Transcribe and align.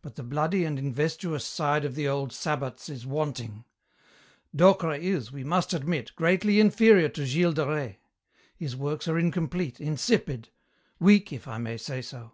But 0.00 0.14
the 0.14 0.22
bloody 0.22 0.64
and 0.64 0.78
investuous 0.78 1.44
side 1.44 1.84
of 1.84 1.96
the 1.96 2.06
old 2.06 2.30
sabbats 2.32 2.88
is 2.88 3.04
wanting. 3.04 3.64
Docre 4.54 4.94
is, 4.94 5.32
we 5.32 5.42
must 5.42 5.74
admit, 5.74 6.12
greatly 6.14 6.60
inferior 6.60 7.08
to 7.08 7.26
Gilles 7.26 7.54
de 7.54 7.66
Rais. 7.66 7.96
His 8.54 8.76
works 8.76 9.08
are 9.08 9.18
incomplete, 9.18 9.80
insipid; 9.80 10.50
weak, 11.00 11.32
if 11.32 11.48
I 11.48 11.58
may 11.58 11.78
say 11.78 12.00
so." 12.00 12.30